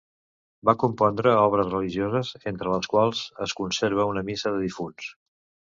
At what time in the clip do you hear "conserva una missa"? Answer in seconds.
3.61-4.57